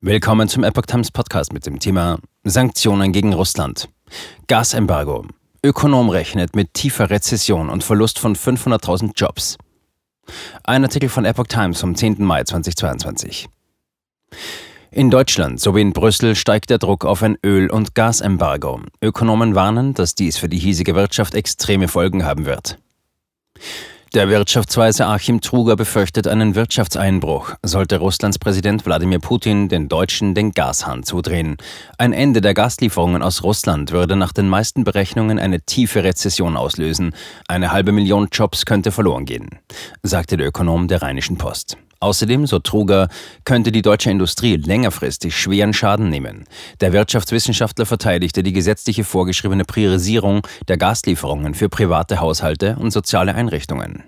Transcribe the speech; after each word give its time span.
Willkommen 0.00 0.48
zum 0.48 0.62
Epoch 0.62 0.86
Times 0.86 1.10
Podcast 1.10 1.52
mit 1.52 1.66
dem 1.66 1.80
Thema 1.80 2.20
Sanktionen 2.44 3.10
gegen 3.10 3.32
Russland. 3.32 3.88
Gasembargo. 4.46 5.26
Ökonom 5.64 6.08
rechnet 6.08 6.54
mit 6.54 6.72
tiefer 6.72 7.10
Rezession 7.10 7.68
und 7.68 7.82
Verlust 7.82 8.20
von 8.20 8.36
500.000 8.36 9.10
Jobs. 9.16 9.58
Ein 10.62 10.84
Artikel 10.84 11.08
von 11.08 11.24
Epoch 11.24 11.48
Times 11.48 11.80
vom 11.80 11.96
10. 11.96 12.22
Mai 12.22 12.44
2022. 12.44 13.48
In 14.92 15.10
Deutschland 15.10 15.58
sowie 15.58 15.80
in 15.80 15.92
Brüssel 15.92 16.36
steigt 16.36 16.70
der 16.70 16.78
Druck 16.78 17.04
auf 17.04 17.24
ein 17.24 17.36
Öl- 17.44 17.68
und 17.68 17.96
Gasembargo. 17.96 18.82
Ökonomen 19.02 19.56
warnen, 19.56 19.94
dass 19.94 20.14
dies 20.14 20.38
für 20.38 20.48
die 20.48 20.60
hiesige 20.60 20.94
Wirtschaft 20.94 21.34
extreme 21.34 21.88
Folgen 21.88 22.24
haben 22.24 22.44
wird. 22.46 22.78
Der 24.14 24.30
Wirtschaftsweise 24.30 25.06
Achim 25.06 25.42
Truger 25.42 25.76
befürchtet 25.76 26.26
einen 26.26 26.54
Wirtschaftseinbruch, 26.54 27.52
sollte 27.62 27.98
Russlands 27.98 28.38
Präsident 28.38 28.86
Wladimir 28.86 29.18
Putin 29.18 29.68
den 29.68 29.90
Deutschen 29.90 30.34
den 30.34 30.52
Gashahn 30.52 31.02
zudrehen. 31.02 31.58
Ein 31.98 32.14
Ende 32.14 32.40
der 32.40 32.54
Gaslieferungen 32.54 33.22
aus 33.22 33.42
Russland 33.42 33.92
würde 33.92 34.16
nach 34.16 34.32
den 34.32 34.48
meisten 34.48 34.82
Berechnungen 34.82 35.38
eine 35.38 35.60
tiefe 35.60 36.04
Rezession 36.04 36.56
auslösen. 36.56 37.14
Eine 37.48 37.70
halbe 37.70 37.92
Million 37.92 38.28
Jobs 38.32 38.64
könnte 38.64 38.92
verloren 38.92 39.26
gehen, 39.26 39.50
sagte 40.02 40.38
der 40.38 40.46
Ökonom 40.46 40.88
der 40.88 41.02
Rheinischen 41.02 41.36
Post. 41.36 41.76
Außerdem, 42.00 42.46
so 42.46 42.58
Truger, 42.60 43.08
könnte 43.44 43.72
die 43.72 43.82
deutsche 43.82 44.10
Industrie 44.10 44.56
längerfristig 44.56 45.36
schweren 45.36 45.72
Schaden 45.72 46.08
nehmen. 46.08 46.44
Der 46.80 46.92
Wirtschaftswissenschaftler 46.92 47.86
verteidigte 47.86 48.42
die 48.42 48.52
gesetzliche 48.52 49.04
vorgeschriebene 49.04 49.64
Priorisierung 49.64 50.46
der 50.68 50.78
Gaslieferungen 50.78 51.54
für 51.54 51.68
private 51.68 52.20
Haushalte 52.20 52.76
und 52.76 52.92
soziale 52.92 53.34
Einrichtungen. 53.34 54.04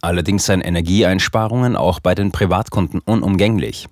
Allerdings 0.00 0.46
seien 0.46 0.60
Energieeinsparungen 0.60 1.76
auch 1.76 2.00
bei 2.00 2.14
den 2.14 2.32
Privatkunden 2.32 3.00
unumgänglich. 3.00 3.86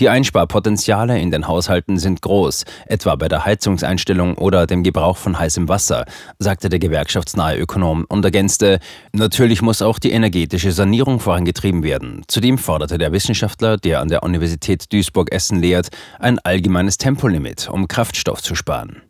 Die 0.00 0.08
Einsparpotenziale 0.08 1.18
in 1.18 1.30
den 1.30 1.48
Haushalten 1.48 1.98
sind 1.98 2.22
groß, 2.22 2.64
etwa 2.86 3.16
bei 3.16 3.28
der 3.28 3.44
Heizungseinstellung 3.44 4.36
oder 4.36 4.66
dem 4.66 4.82
Gebrauch 4.82 5.16
von 5.16 5.38
heißem 5.38 5.68
Wasser, 5.68 6.04
sagte 6.38 6.68
der 6.68 6.78
gewerkschaftsnahe 6.78 7.58
Ökonom 7.58 8.04
und 8.08 8.24
ergänzte, 8.24 8.78
natürlich 9.12 9.62
muss 9.62 9.82
auch 9.82 9.98
die 9.98 10.12
energetische 10.12 10.72
Sanierung 10.72 11.20
vorangetrieben 11.20 11.82
werden. 11.82 12.22
Zudem 12.28 12.58
forderte 12.58 12.98
der 12.98 13.12
Wissenschaftler, 13.12 13.76
der 13.76 14.00
an 14.00 14.08
der 14.08 14.22
Universität 14.22 14.92
Duisburg-Essen 14.92 15.60
lehrt, 15.60 15.88
ein 16.18 16.38
allgemeines 16.40 16.98
Tempolimit, 16.98 17.68
um 17.70 17.88
Kraftstoff 17.88 18.42
zu 18.42 18.54
sparen. 18.54 19.02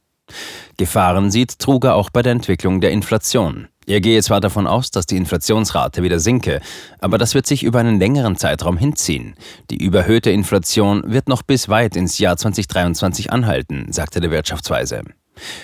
Gefahren 0.76 1.30
sieht 1.30 1.58
Truger 1.58 1.94
auch 1.94 2.10
bei 2.10 2.22
der 2.22 2.32
Entwicklung 2.32 2.80
der 2.80 2.90
Inflation. 2.90 3.68
Er 3.86 4.00
gehe 4.00 4.22
zwar 4.22 4.40
davon 4.40 4.66
aus, 4.66 4.90
dass 4.90 5.06
die 5.06 5.16
Inflationsrate 5.16 6.02
wieder 6.02 6.20
sinke, 6.20 6.60
aber 7.00 7.18
das 7.18 7.34
wird 7.34 7.46
sich 7.46 7.62
über 7.62 7.80
einen 7.80 7.98
längeren 7.98 8.36
Zeitraum 8.36 8.78
hinziehen. 8.78 9.34
Die 9.70 9.82
überhöhte 9.82 10.30
Inflation 10.30 11.02
wird 11.06 11.28
noch 11.28 11.42
bis 11.42 11.68
weit 11.68 11.96
ins 11.96 12.18
Jahr 12.18 12.36
2023 12.36 13.32
anhalten, 13.32 13.86
sagte 13.90 14.20
der 14.20 14.30
Wirtschaftsweise. 14.30 15.02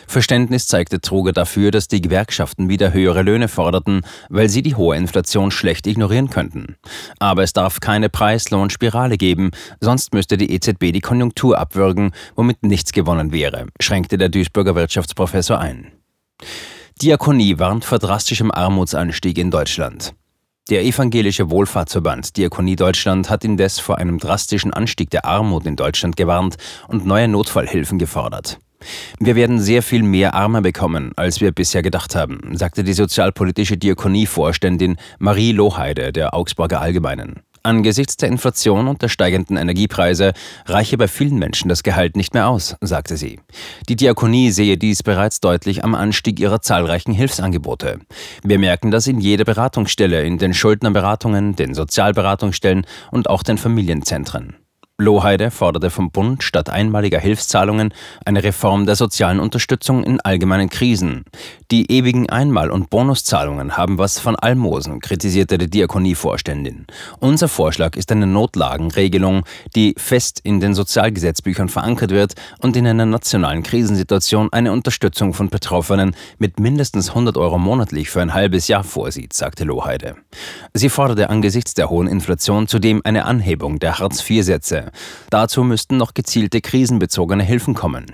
Verständnis 0.06 0.66
zeigte 0.66 1.00
Truger 1.00 1.32
dafür, 1.32 1.70
dass 1.70 1.88
die 1.88 2.00
Gewerkschaften 2.00 2.68
wieder 2.68 2.92
höhere 2.92 3.22
Löhne 3.22 3.48
forderten, 3.48 4.02
weil 4.28 4.48
sie 4.48 4.62
die 4.62 4.74
hohe 4.74 4.96
Inflation 4.96 5.50
schlecht 5.50 5.86
ignorieren 5.86 6.28
könnten. 6.28 6.76
Aber 7.18 7.42
es 7.42 7.52
darf 7.52 7.80
keine 7.80 8.08
Preislohnspirale 8.08 9.16
geben, 9.16 9.50
sonst 9.80 10.12
müsste 10.12 10.36
die 10.36 10.52
EZB 10.52 10.92
die 10.92 11.00
Konjunktur 11.00 11.58
abwürgen, 11.58 12.10
womit 12.34 12.64
nichts 12.64 12.92
gewonnen 12.92 13.32
wäre, 13.32 13.66
schränkte 13.80 14.18
der 14.18 14.28
Duisburger 14.28 14.74
Wirtschaftsprofessor 14.74 15.58
ein. 15.58 15.92
Diakonie 17.02 17.58
warnt 17.58 17.86
vor 17.86 17.98
drastischem 17.98 18.50
Armutsanstieg 18.50 19.38
in 19.38 19.50
Deutschland. 19.50 20.12
Der 20.68 20.84
evangelische 20.84 21.50
Wohlfahrtsverband 21.50 22.36
Diakonie 22.36 22.76
Deutschland 22.76 23.30
hat 23.30 23.42
indes 23.42 23.80
vor 23.80 23.96
einem 23.96 24.18
drastischen 24.18 24.70
Anstieg 24.74 25.08
der 25.08 25.24
Armut 25.24 25.64
in 25.64 25.76
Deutschland 25.76 26.18
gewarnt 26.18 26.58
und 26.88 27.06
neue 27.06 27.26
Notfallhilfen 27.26 27.98
gefordert. 27.98 28.58
Wir 29.18 29.34
werden 29.34 29.60
sehr 29.60 29.82
viel 29.82 30.02
mehr 30.02 30.34
Arme 30.34 30.60
bekommen, 30.60 31.12
als 31.16 31.40
wir 31.40 31.52
bisher 31.52 31.80
gedacht 31.80 32.14
haben, 32.14 32.54
sagte 32.54 32.84
die 32.84 32.92
sozialpolitische 32.92 33.78
Diakonie-Vorständin 33.78 34.98
Marie 35.19 35.52
Lohheide 35.52 36.12
der 36.12 36.34
Augsburger 36.34 36.82
Allgemeinen. 36.82 37.41
Angesichts 37.62 38.16
der 38.16 38.31
Inflation 38.31 38.88
und 38.88 39.03
der 39.03 39.09
steigenden 39.09 39.59
Energiepreise 39.59 40.32
reiche 40.65 40.97
bei 40.97 41.09
vielen 41.09 41.38
Menschen 41.38 41.69
das 41.69 41.82
Gehalt 41.82 42.16
nicht 42.16 42.32
mehr 42.32 42.48
aus, 42.48 42.76
sagte 42.81 43.19
sie. 43.19 43.38
Die 43.88 43.97
Diakonie 43.97 44.50
sehe 44.50 44.78
dies 44.78 45.03
bereits 45.03 45.41
deutlich 45.41 45.84
am 45.84 45.94
Anstieg 45.94 46.41
ihrer 46.41 46.62
zahlreichen 46.62 47.12
Hilfsangebote. 47.12 48.00
Wir 48.43 48.59
merken 48.59 48.91
das 48.91 49.06
in 49.06 49.20
jeder 49.20 49.44
Beratungsstelle, 49.44 50.22
in 50.25 50.38
den 50.38 50.54
Schuldnerberatungen, 50.54 51.54
den 51.54 51.75
Sozialberatungsstellen 51.75 52.87
und 53.10 53.28
auch 53.28 53.43
den 53.43 53.59
Familienzentren. 53.59 54.56
Lohheide 55.00 55.50
forderte 55.50 55.91
vom 55.91 56.11
Bund 56.11 56.43
statt 56.43 56.69
einmaliger 56.69 57.19
Hilfszahlungen 57.19 57.94
eine 58.25 58.44
Reform 58.44 58.87
der 58.87 58.97
sozialen 58.97 59.41
Unterstützung 59.41 60.05
in 60.05 60.21
allgemeinen 60.21 60.69
Krisen. 60.69 61.25
Die 61.71 61.91
ewigen 61.91 62.28
Einmal- 62.28 62.71
und 62.71 62.91
Bonuszahlungen 62.91 63.77
haben 63.77 63.97
was 63.99 64.19
von 64.19 64.37
Almosen, 64.37 65.00
kritisierte 65.00 65.56
die 65.56 65.71
Diakonievorständin. 65.71 66.87
Unser 67.19 67.49
Vorschlag 67.49 67.97
ist 67.97 68.12
eine 68.12 68.27
Notlagenregelung, 68.27 69.44
die 69.75 69.94
fest 69.97 70.41
in 70.43 70.61
den 70.61 70.75
Sozialgesetzbüchern 70.75 71.69
verankert 71.69 72.11
wird 72.11 72.34
und 72.61 72.77
in 72.77 72.87
einer 72.87 73.06
nationalen 73.06 73.62
Krisensituation 73.62 74.49
eine 74.53 74.72
Unterstützung 74.72 75.32
von 75.32 75.49
Betroffenen 75.49 76.15
mit 76.38 76.61
mindestens 76.61 77.11
100 77.11 77.37
Euro 77.37 77.59
monatlich 77.59 78.11
für 78.11 78.21
ein 78.21 78.34
halbes 78.34 78.69
Jahr 78.69 78.84
vorsieht, 78.84 79.32
sagte 79.32 79.65
Lohheide. 79.65 80.17
Sie 80.75 80.88
forderte 80.88 81.31
angesichts 81.31 81.75
der 81.75 81.88
hohen 81.88 82.06
Inflation 82.06 82.67
zudem 82.67 83.00
eine 83.05 83.25
Anhebung 83.25 83.78
der 83.78 83.99
Hartz-IV-Sätze. 83.99 84.89
Dazu 85.30 85.64
müssten 85.64 85.96
noch 85.96 86.14
gezielte 86.14 86.60
krisenbezogene 86.60 87.42
Hilfen 87.42 87.74
kommen. 87.74 88.06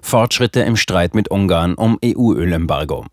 Fortschritte 0.00 0.60
im 0.60 0.76
Streit 0.76 1.14
mit 1.14 1.30
Ungarn 1.30 1.74
um 1.74 1.98
EU-Ölembargo. 2.04 3.06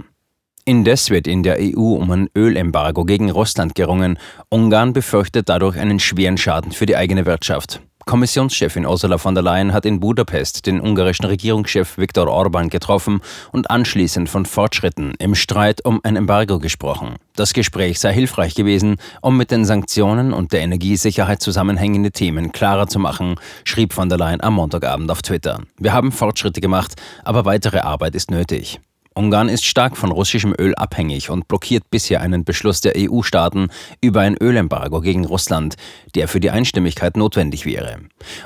Indes 0.65 1.09
wird 1.09 1.27
in 1.27 1.43
der 1.43 1.57
EU 1.59 1.95
um 1.95 2.11
ein 2.11 2.29
Ölembargo 2.35 3.03
gegen 3.03 3.31
Russland 3.31 3.75
gerungen. 3.75 4.19
Ungarn 4.49 4.93
befürchtet 4.93 5.49
dadurch 5.49 5.77
einen 5.77 5.99
schweren 5.99 6.37
Schaden 6.37 6.71
für 6.71 6.85
die 6.85 6.95
eigene 6.95 7.25
Wirtschaft. 7.25 7.81
Kommissionschefin 8.09 8.87
Ursula 8.87 9.19
von 9.19 9.35
der 9.35 9.43
Leyen 9.43 9.71
hat 9.71 9.85
in 9.85 9.99
Budapest 9.99 10.65
den 10.65 10.81
ungarischen 10.81 11.25
Regierungschef 11.25 11.99
Viktor 11.99 12.27
Orban 12.27 12.69
getroffen 12.69 13.21
und 13.51 13.69
anschließend 13.69 14.27
von 14.27 14.47
Fortschritten 14.47 15.13
im 15.19 15.35
Streit 15.35 15.85
um 15.85 15.99
ein 16.01 16.15
Embargo 16.15 16.57
gesprochen. 16.57 17.17
Das 17.35 17.53
Gespräch 17.53 17.99
sei 17.99 18.11
hilfreich 18.11 18.55
gewesen, 18.55 18.95
um 19.21 19.37
mit 19.37 19.51
den 19.51 19.63
Sanktionen 19.63 20.33
und 20.33 20.53
der 20.53 20.61
Energiesicherheit 20.61 21.43
zusammenhängende 21.43 22.09
Themen 22.09 22.51
klarer 22.51 22.87
zu 22.87 22.97
machen, 22.97 23.35
schrieb 23.63 23.93
von 23.93 24.09
der 24.09 24.17
Leyen 24.17 24.41
am 24.41 24.55
Montagabend 24.55 25.11
auf 25.11 25.21
Twitter. 25.21 25.61
Wir 25.77 25.93
haben 25.93 26.11
Fortschritte 26.11 26.61
gemacht, 26.61 26.95
aber 27.23 27.45
weitere 27.45 27.77
Arbeit 27.77 28.15
ist 28.15 28.31
nötig. 28.31 28.79
Ungarn 29.15 29.49
ist 29.49 29.65
stark 29.65 29.97
von 29.97 30.11
russischem 30.11 30.53
Öl 30.57 30.75
abhängig 30.75 31.29
und 31.29 31.47
blockiert 31.47 31.89
bisher 31.89 32.21
einen 32.21 32.45
Beschluss 32.45 32.81
der 32.81 32.93
EU-Staaten 32.95 33.69
über 34.01 34.21
ein 34.21 34.37
Ölembargo 34.37 35.01
gegen 35.01 35.25
Russland, 35.25 35.75
der 36.15 36.27
für 36.27 36.39
die 36.39 36.51
Einstimmigkeit 36.51 37.17
notwendig 37.17 37.65
wäre. 37.65 37.97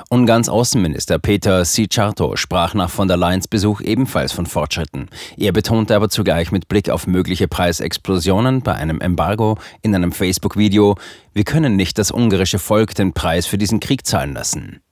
Ungarns 0.08 0.48
Außenminister 0.48 1.18
Peter 1.18 1.64
Sicharto 1.64 2.36
sprach 2.36 2.74
nach 2.74 2.90
von 2.90 3.08
der 3.08 3.16
Leyens 3.16 3.48
Besuch 3.48 3.80
ebenfalls 3.80 4.32
von 4.32 4.46
Fortschritten. 4.46 5.08
Er 5.36 5.52
betonte 5.52 5.94
aber 5.94 6.08
zugleich 6.08 6.50
mit 6.50 6.68
Blick 6.68 6.90
auf 6.90 7.06
mögliche 7.06 7.46
Preisexplosionen 7.48 8.62
bei 8.62 8.74
einem 8.74 9.00
Embargo 9.00 9.58
in 9.82 9.94
einem 9.94 10.12
Facebook-Video, 10.12 10.96
wir 11.34 11.44
können 11.44 11.74
nicht 11.74 11.98
das 11.98 12.12
ungarische 12.12 12.60
Volk 12.60 12.94
den 12.94 13.12
Preis 13.12 13.46
für 13.46 13.58
diesen 13.58 13.80
Krieg 13.80 14.06
zahlen 14.06 14.34
lassen. 14.34 14.83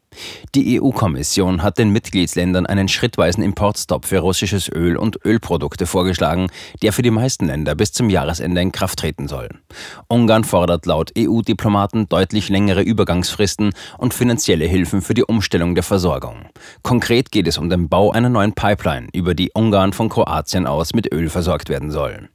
Die 0.54 0.80
EU-Kommission 0.80 1.62
hat 1.62 1.78
den 1.78 1.90
Mitgliedsländern 1.90 2.66
einen 2.66 2.88
schrittweisen 2.88 3.42
Importstopp 3.42 4.04
für 4.04 4.18
russisches 4.18 4.68
Öl 4.68 4.96
und 4.96 5.24
Ölprodukte 5.24 5.86
vorgeschlagen, 5.86 6.48
der 6.82 6.92
für 6.92 7.02
die 7.02 7.10
meisten 7.10 7.46
Länder 7.46 7.74
bis 7.74 7.92
zum 7.92 8.10
Jahresende 8.10 8.60
in 8.60 8.72
Kraft 8.72 8.98
treten 8.98 9.28
soll. 9.28 9.48
Ungarn 10.08 10.44
fordert 10.44 10.86
laut 10.86 11.12
EU-Diplomaten 11.16 12.08
deutlich 12.08 12.48
längere 12.48 12.82
Übergangsfristen 12.82 13.72
und 13.98 14.14
finanzielle 14.14 14.66
Hilfen 14.66 15.02
für 15.02 15.14
die 15.14 15.24
Umstellung 15.24 15.74
der 15.74 15.84
Versorgung. 15.84 16.46
Konkret 16.82 17.30
geht 17.30 17.48
es 17.48 17.58
um 17.58 17.70
den 17.70 17.88
Bau 17.88 18.10
einer 18.10 18.28
neuen 18.28 18.52
Pipeline, 18.52 19.08
über 19.12 19.34
die 19.34 19.50
Ungarn 19.54 19.92
von 19.92 20.08
Kroatien 20.08 20.66
aus 20.66 20.94
mit 20.94 21.12
Öl 21.12 21.28
versorgt 21.28 21.68
werden 21.68 21.90
soll. 21.90 22.28